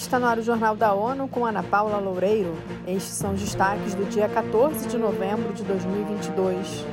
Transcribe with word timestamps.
Está 0.00 0.18
no 0.18 0.26
ar 0.26 0.38
o 0.38 0.42
Jornal 0.42 0.74
da 0.74 0.94
ONU 0.94 1.28
com 1.28 1.44
Ana 1.44 1.62
Paula 1.62 1.98
Loureiro. 1.98 2.56
Estes 2.86 3.12
são 3.12 3.34
os 3.34 3.40
destaques 3.40 3.94
do 3.94 4.08
dia 4.08 4.30
14 4.30 4.88
de 4.88 4.96
novembro 4.96 5.52
de 5.52 5.62
2022. 5.62 6.86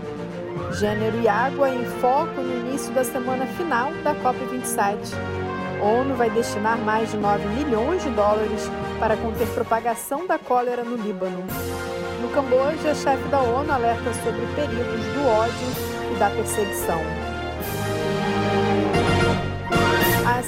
Gênero 0.78 1.18
e 1.22 1.26
água 1.26 1.70
em 1.70 1.86
foco 2.02 2.42
no 2.42 2.68
início 2.68 2.94
da 2.94 3.06
semana 3.06 3.46
final 3.48 3.94
da 4.04 4.14
COP27. 4.14 5.16
ONU 5.82 6.16
vai 6.16 6.30
destinar 6.30 6.78
mais 6.80 7.10
de 7.10 7.16
9 7.18 7.48
milhões 7.48 8.04
de 8.04 8.10
dólares 8.10 8.70
para 9.00 9.16
conter 9.16 9.48
propagação 9.54 10.28
da 10.28 10.38
cólera 10.38 10.84
no 10.84 10.98
Líbano. 10.98 11.46
No 12.22 12.28
Camboja, 12.32 12.92
a 12.92 12.94
chefe 12.94 13.24
da 13.30 13.40
ONU 13.40 13.72
alerta 13.72 14.14
sobre 14.16 14.46
perigos 14.54 15.06
do 15.14 15.28
ódio 15.30 16.14
e 16.14 16.20
da 16.20 16.30
perseguição. 16.30 17.27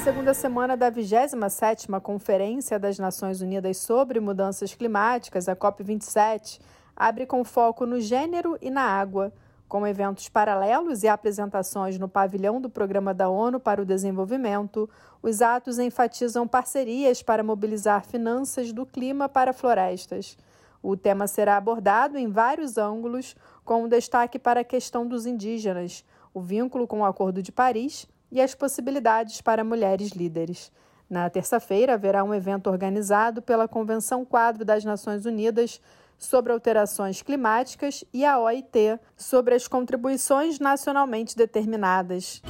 Segunda 0.02 0.32
semana 0.32 0.78
da 0.78 0.90
27ª 0.90 2.00
Conferência 2.00 2.78
das 2.78 2.98
Nações 2.98 3.42
Unidas 3.42 3.76
sobre 3.76 4.18
Mudanças 4.18 4.74
Climáticas, 4.74 5.46
a 5.46 5.54
COP27, 5.54 6.58
abre 6.96 7.26
com 7.26 7.44
foco 7.44 7.84
no 7.84 8.00
gênero 8.00 8.56
e 8.62 8.70
na 8.70 8.80
água, 8.80 9.30
com 9.68 9.86
eventos 9.86 10.26
paralelos 10.26 11.02
e 11.02 11.08
apresentações 11.08 11.98
no 11.98 12.08
pavilhão 12.08 12.62
do 12.62 12.70
Programa 12.70 13.12
da 13.12 13.28
ONU 13.28 13.60
para 13.60 13.82
o 13.82 13.84
Desenvolvimento, 13.84 14.88
os 15.22 15.42
atos 15.42 15.78
enfatizam 15.78 16.48
parcerias 16.48 17.22
para 17.22 17.42
mobilizar 17.42 18.02
finanças 18.02 18.72
do 18.72 18.86
clima 18.86 19.28
para 19.28 19.52
florestas. 19.52 20.38
O 20.82 20.96
tema 20.96 21.26
será 21.26 21.58
abordado 21.58 22.16
em 22.16 22.26
vários 22.26 22.78
ângulos, 22.78 23.36
com 23.66 23.84
um 23.84 23.88
destaque 23.88 24.38
para 24.38 24.60
a 24.60 24.64
questão 24.64 25.06
dos 25.06 25.26
indígenas, 25.26 26.06
o 26.32 26.40
vínculo 26.40 26.86
com 26.86 27.00
o 27.00 27.04
Acordo 27.04 27.42
de 27.42 27.52
Paris 27.52 28.08
e 28.30 28.40
as 28.40 28.54
possibilidades 28.54 29.40
para 29.40 29.64
mulheres 29.64 30.10
líderes. 30.10 30.70
Na 31.08 31.28
terça-feira, 31.28 31.94
haverá 31.94 32.22
um 32.22 32.32
evento 32.32 32.70
organizado 32.70 33.42
pela 33.42 33.66
Convenção 33.66 34.24
Quadro 34.24 34.64
das 34.64 34.84
Nações 34.84 35.26
Unidas 35.26 35.80
sobre 36.16 36.52
alterações 36.52 37.22
climáticas 37.22 38.04
e 38.12 38.24
a 38.24 38.38
OIT 38.38 39.00
sobre 39.16 39.54
as 39.54 39.66
contribuições 39.66 40.60
nacionalmente 40.60 41.36
determinadas. 41.36 42.42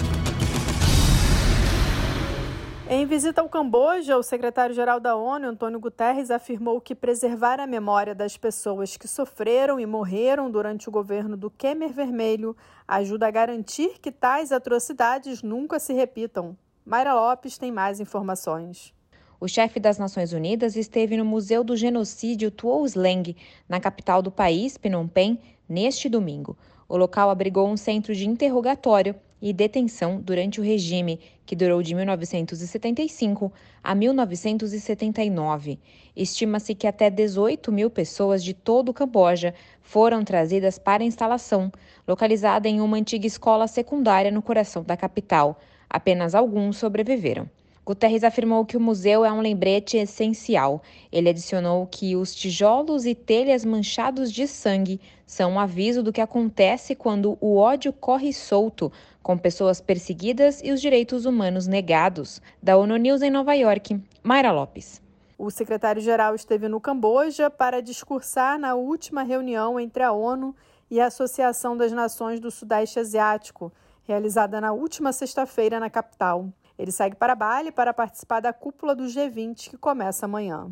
Em 2.93 3.07
visita 3.07 3.41
ao 3.41 3.49
Camboja, 3.49 4.17
o 4.17 4.23
secretário-geral 4.23 4.99
da 4.99 5.15
ONU, 5.15 5.47
Antônio 5.47 5.79
Guterres, 5.79 6.29
afirmou 6.29 6.81
que 6.81 6.93
preservar 6.93 7.61
a 7.61 7.67
memória 7.67 8.17
das 8.17 8.37
pessoas 8.37 8.97
que 8.97 9.07
sofreram 9.07 9.79
e 9.79 9.87
morreram 9.87 10.51
durante 10.51 10.89
o 10.89 10.91
governo 10.91 11.37
do 11.37 11.49
Khmer 11.49 11.93
Vermelho 11.93 12.57
ajuda 12.89 13.29
a 13.29 13.31
garantir 13.31 14.01
que 14.01 14.11
tais 14.11 14.51
atrocidades 14.51 15.41
nunca 15.41 15.79
se 15.79 15.93
repitam. 15.93 16.57
Mayra 16.85 17.15
Lopes 17.15 17.57
tem 17.57 17.71
mais 17.71 18.01
informações. 18.01 18.93
O 19.39 19.47
chefe 19.47 19.79
das 19.79 19.97
Nações 19.97 20.33
Unidas 20.33 20.75
esteve 20.75 21.17
no 21.17 21.25
Museu 21.25 21.63
do 21.63 21.77
Genocídio 21.77 22.51
Tuol 22.51 22.85
Sleng, 22.87 23.37
na 23.69 23.79
capital 23.79 24.21
do 24.21 24.33
país, 24.33 24.77
Phnom 24.77 25.07
Penh, 25.07 25.39
neste 25.69 26.09
domingo. 26.09 26.59
O 26.89 26.97
local 26.97 27.31
abrigou 27.31 27.69
um 27.69 27.77
centro 27.77 28.13
de 28.17 28.29
interrogatório 28.29 29.15
e 29.41 29.53
detenção 29.53 30.21
durante 30.21 30.61
o 30.61 30.63
regime, 30.63 31.19
que 31.47 31.57
durou 31.57 31.83
de 31.83 31.95
1975 31.95 33.53
a 33.83 33.95
1979. 33.95 35.79
Estima-se 36.15 36.75
que 36.75 36.87
até 36.87 37.09
18 37.09 37.73
mil 37.73 37.91
pessoas 37.91 38.45
de 38.45 38.53
todo 38.53 38.91
o 38.91 38.95
Camboja 38.95 39.55
foram 39.81 40.23
trazidas 40.23 40.79
para 40.79 41.03
a 41.03 41.07
instalação, 41.07 41.73
localizada 42.07 42.69
em 42.69 42.81
uma 42.81 42.97
antiga 42.97 43.27
escola 43.27 43.67
secundária 43.67 44.31
no 44.31 44.43
coração 44.43 44.83
da 44.83 44.97
capital. 44.97 45.59
Apenas 45.89 46.35
alguns 46.35 46.77
sobreviveram. 46.77 47.49
Guterres 47.85 48.23
afirmou 48.23 48.65
que 48.65 48.77
o 48.77 48.81
museu 48.81 49.25
é 49.25 49.33
um 49.33 49.41
lembrete 49.41 49.97
essencial. 49.97 50.81
Ele 51.11 51.31
adicionou 51.31 51.87
que 51.87 52.15
os 52.15 52.33
tijolos 52.33 53.05
e 53.05 53.17
telhas 53.17 53.65
manchados 53.65 54.31
de 54.31 54.47
sangue 54.47 55.01
são 55.27 55.53
um 55.53 55.59
aviso 55.59 56.03
do 56.03 56.13
que 56.13 56.21
acontece 56.21 56.95
quando 56.95 57.37
o 57.41 57.57
ódio 57.57 57.93
corre 57.93 58.33
solto, 58.33 58.93
com 59.23 59.37
pessoas 59.37 59.81
perseguidas 59.81 60.61
e 60.63 60.73
os 60.73 60.81
direitos 60.81 61.25
humanos 61.25 61.67
negados. 61.67 62.41
Da 62.63 62.77
ONU 62.77 62.97
News 62.97 63.23
em 63.23 63.31
Nova 63.31 63.55
York, 63.55 64.01
Mayra 64.23 64.53
Lopes. 64.53 65.03
O 65.39 65.51
secretário-geral 65.51 66.35
esteve 66.35 66.69
no 66.69 66.81
Camboja 66.81 67.49
para 67.49 67.81
discursar 67.81 68.59
na 68.59 68.75
última 68.75 69.23
reunião 69.23 69.81
entre 69.81 70.03
a 70.03 70.13
ONU 70.13 70.55
e 70.91 71.01
a 71.01 71.07
Associação 71.07 71.77
das 71.77 71.93
Nações 71.93 72.41
do 72.41 72.51
Sudeste 72.51 72.99
Asiático, 72.99 73.73
realizada 74.05 74.61
na 74.61 74.73
última 74.73 75.13
sexta-feira 75.13 75.81
na 75.81 75.89
capital. 75.89 76.49
Ele 76.79 76.91
segue 76.91 77.15
para 77.15 77.35
Bali 77.35 77.71
para 77.71 77.95
participar 77.95 78.41
da 78.41 78.53
cúpula 78.53 78.95
do 78.95 79.05
G20 79.05 79.71
que 79.71 79.77
começa 79.77 80.27
amanhã. 80.27 80.71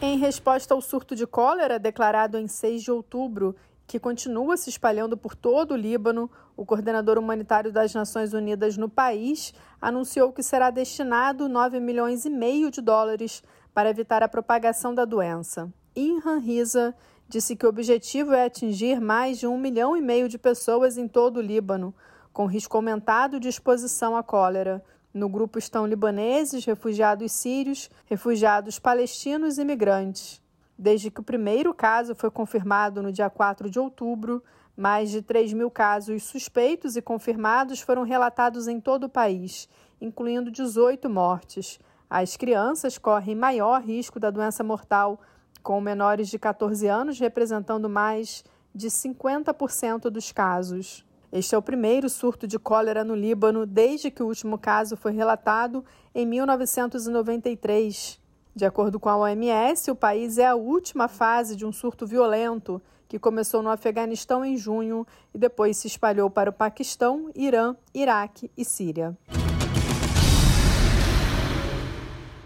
Em 0.00 0.18
resposta 0.18 0.74
ao 0.74 0.80
surto 0.82 1.14
de 1.14 1.26
cólera 1.26 1.78
declarado 1.78 2.38
em 2.38 2.46
6 2.46 2.82
de 2.82 2.90
outubro, 2.90 3.56
que 3.86 4.00
continua 4.00 4.56
se 4.56 4.68
espalhando 4.68 5.16
por 5.16 5.36
todo 5.36 5.72
o 5.72 5.76
Líbano, 5.76 6.30
o 6.56 6.66
coordenador 6.66 7.18
humanitário 7.18 7.72
das 7.72 7.94
Nações 7.94 8.32
Unidas 8.32 8.76
no 8.76 8.88
país 8.88 9.54
anunciou 9.80 10.32
que 10.32 10.42
será 10.42 10.70
destinado 10.70 11.48
9 11.48 11.78
milhões 11.78 12.24
e 12.24 12.30
meio 12.30 12.70
de 12.70 12.80
dólares 12.80 13.42
para 13.72 13.90
evitar 13.90 14.22
a 14.22 14.28
propagação 14.28 14.94
da 14.94 15.04
doença. 15.04 15.72
Inhan 15.94 16.38
Riza 16.38 16.94
disse 17.28 17.54
que 17.54 17.66
o 17.66 17.68
objetivo 17.68 18.32
é 18.32 18.44
atingir 18.44 19.00
mais 19.00 19.38
de 19.38 19.46
um 19.46 19.58
milhão 19.58 19.96
e 19.96 20.00
meio 20.00 20.28
de 20.28 20.38
pessoas 20.38 20.96
em 20.98 21.06
todo 21.06 21.38
o 21.38 21.42
Líbano, 21.42 21.94
com 22.32 22.46
risco 22.46 22.76
aumentado 22.76 23.38
de 23.38 23.48
exposição 23.48 24.16
à 24.16 24.22
cólera. 24.22 24.84
No 25.12 25.28
grupo 25.28 25.58
estão 25.58 25.86
libaneses, 25.86 26.64
refugiados 26.64 27.32
sírios, 27.32 27.88
refugiados 28.04 28.78
palestinos 28.78 29.58
e 29.58 29.62
imigrantes. 29.62 30.42
Desde 30.78 31.10
que 31.10 31.20
o 31.20 31.24
primeiro 31.24 31.72
caso 31.72 32.14
foi 32.14 32.30
confirmado 32.30 33.02
no 33.02 33.10
dia 33.10 33.30
4 33.30 33.70
de 33.70 33.78
outubro, 33.78 34.42
mais 34.76 35.10
de 35.10 35.22
3 35.22 35.54
mil 35.54 35.70
casos 35.70 36.24
suspeitos 36.24 36.96
e 36.96 37.02
confirmados 37.02 37.80
foram 37.80 38.02
relatados 38.02 38.68
em 38.68 38.78
todo 38.78 39.04
o 39.04 39.08
país, 39.08 39.68
incluindo 40.00 40.50
18 40.50 41.08
mortes. 41.08 41.80
As 42.10 42.36
crianças 42.36 42.98
correm 42.98 43.34
maior 43.34 43.80
risco 43.80 44.20
da 44.20 44.30
doença 44.30 44.62
mortal, 44.62 45.18
com 45.62 45.80
menores 45.80 46.28
de 46.28 46.38
14 46.38 46.86
anos 46.86 47.18
representando 47.18 47.88
mais 47.88 48.44
de 48.74 48.88
50% 48.88 50.10
dos 50.10 50.30
casos. 50.30 51.06
Este 51.32 51.54
é 51.54 51.58
o 51.58 51.62
primeiro 51.62 52.08
surto 52.08 52.46
de 52.46 52.58
cólera 52.58 53.02
no 53.02 53.14
Líbano 53.14 53.64
desde 53.66 54.10
que 54.10 54.22
o 54.22 54.26
último 54.26 54.58
caso 54.58 54.96
foi 54.96 55.12
relatado 55.12 55.82
em 56.14 56.26
1993. 56.26 58.20
De 58.56 58.64
acordo 58.64 58.98
com 58.98 59.10
a 59.10 59.18
OMS, 59.18 59.90
o 59.90 59.94
país 59.94 60.38
é 60.38 60.46
a 60.46 60.54
última 60.54 61.08
fase 61.08 61.54
de 61.54 61.66
um 61.66 61.70
surto 61.70 62.06
violento 62.06 62.80
que 63.06 63.18
começou 63.18 63.62
no 63.62 63.68
Afeganistão 63.68 64.42
em 64.42 64.56
junho 64.56 65.06
e 65.34 65.36
depois 65.36 65.76
se 65.76 65.86
espalhou 65.86 66.30
para 66.30 66.48
o 66.48 66.52
Paquistão, 66.54 67.30
Irã, 67.34 67.76
Iraque 67.92 68.50
e 68.56 68.64
Síria. 68.64 69.14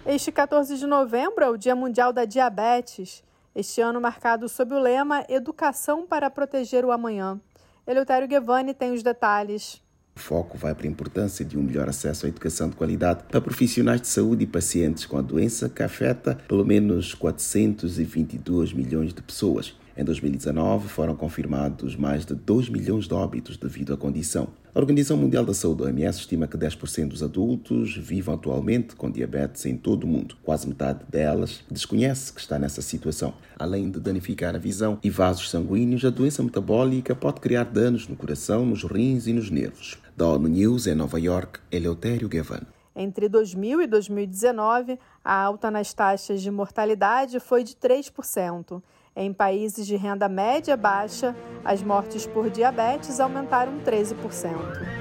Este 0.04 0.32
14 0.32 0.78
de 0.78 0.84
novembro 0.84 1.44
é 1.44 1.48
o 1.48 1.56
Dia 1.56 1.76
Mundial 1.76 2.12
da 2.12 2.24
Diabetes, 2.24 3.22
este 3.54 3.80
ano 3.80 4.00
marcado 4.00 4.48
sob 4.48 4.74
o 4.74 4.80
lema 4.80 5.24
Educação 5.28 6.08
para 6.08 6.28
proteger 6.28 6.84
o 6.84 6.90
amanhã. 6.90 7.40
Eleutério 7.86 8.26
Guevani 8.26 8.74
tem 8.74 8.92
os 8.92 9.04
detalhes. 9.04 9.80
O 10.20 10.22
foco 10.22 10.58
vai 10.58 10.74
para 10.74 10.86
a 10.86 10.90
importância 10.90 11.42
de 11.42 11.56
um 11.56 11.62
melhor 11.62 11.88
acesso 11.88 12.26
à 12.26 12.28
educação 12.28 12.68
de 12.68 12.76
qualidade 12.76 13.24
para 13.30 13.40
profissionais 13.40 14.02
de 14.02 14.08
saúde 14.08 14.44
e 14.44 14.46
pacientes 14.46 15.06
com 15.06 15.16
a 15.16 15.22
doença 15.22 15.66
que 15.66 15.82
afeta 15.82 16.38
pelo 16.46 16.62
menos 16.62 17.14
422 17.14 18.74
milhões 18.74 19.14
de 19.14 19.22
pessoas. 19.22 19.74
Em 20.00 20.04
2019, 20.04 20.88
foram 20.88 21.14
confirmados 21.14 21.94
mais 21.94 22.24
de 22.24 22.34
2 22.34 22.70
milhões 22.70 23.06
de 23.06 23.12
óbitos 23.12 23.58
devido 23.58 23.92
à 23.92 23.98
condição. 23.98 24.48
A 24.74 24.78
Organização 24.78 25.18
Mundial 25.18 25.44
da 25.44 25.52
Saúde, 25.52 25.82
OMS, 25.82 26.20
estima 26.20 26.46
que 26.46 26.56
10% 26.56 27.08
dos 27.08 27.22
adultos 27.22 27.98
vivam 27.98 28.34
atualmente 28.34 28.96
com 28.96 29.10
diabetes 29.10 29.66
em 29.66 29.76
todo 29.76 30.04
o 30.04 30.06
mundo. 30.06 30.38
Quase 30.42 30.66
metade 30.66 31.00
delas 31.06 31.62
desconhece 31.70 32.32
que 32.32 32.40
está 32.40 32.58
nessa 32.58 32.80
situação. 32.80 33.34
Além 33.58 33.90
de 33.90 34.00
danificar 34.00 34.54
a 34.54 34.58
visão 34.58 34.98
e 35.04 35.10
vasos 35.10 35.50
sanguíneos, 35.50 36.02
a 36.02 36.08
doença 36.08 36.42
metabólica 36.42 37.14
pode 37.14 37.38
criar 37.42 37.64
danos 37.64 38.08
no 38.08 38.16
coração, 38.16 38.64
nos 38.64 38.84
rins 38.84 39.26
e 39.26 39.34
nos 39.34 39.50
nervos. 39.50 39.98
Da 40.16 40.26
ONU 40.26 40.48
News, 40.48 40.86
em 40.86 40.94
Nova 40.94 41.20
York, 41.20 41.60
Eleutério 41.70 42.26
Gavan. 42.26 42.62
Entre 42.96 43.28
2000 43.28 43.82
e 43.82 43.86
2019, 43.86 44.98
a 45.22 45.34
alta 45.42 45.70
nas 45.70 45.92
taxas 45.92 46.40
de 46.40 46.50
mortalidade 46.50 47.38
foi 47.38 47.62
de 47.62 47.74
3%. 47.74 48.82
Em 49.14 49.32
países 49.32 49.86
de 49.86 49.96
renda 49.96 50.28
média 50.28 50.76
baixa, 50.76 51.34
as 51.64 51.82
mortes 51.82 52.26
por 52.26 52.48
diabetes 52.48 53.18
aumentaram 53.18 53.80
13%. 53.80 55.00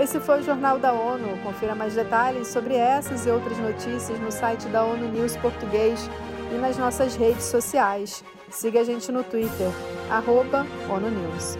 Esse 0.00 0.18
foi 0.18 0.40
o 0.40 0.42
Jornal 0.42 0.78
da 0.78 0.92
ONU. 0.92 1.38
Confira 1.42 1.74
mais 1.74 1.94
detalhes 1.94 2.48
sobre 2.48 2.74
essas 2.74 3.26
e 3.26 3.30
outras 3.30 3.58
notícias 3.58 4.18
no 4.18 4.32
site 4.32 4.66
da 4.68 4.84
ONU 4.84 5.08
News 5.08 5.36
Português 5.36 6.10
e 6.52 6.58
nas 6.58 6.76
nossas 6.76 7.14
redes 7.14 7.44
sociais. 7.44 8.24
Siga 8.50 8.80
a 8.80 8.84
gente 8.84 9.12
no 9.12 9.22
Twitter, 9.22 9.70
arroba 10.10 10.66
ONU 10.88 11.10
News. 11.10 11.56